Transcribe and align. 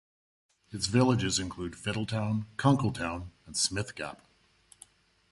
Its 0.71 0.87
villages 0.87 1.37
include 1.37 1.73
Fiddletown, 1.75 2.47
Kunkletown, 2.57 3.27
and 3.45 3.55
Smith 3.55 3.93
Gap. 3.93 4.25